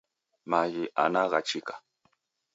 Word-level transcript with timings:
Maghi 0.49 0.85
ana 1.03 1.21
ghachika. 1.31 1.75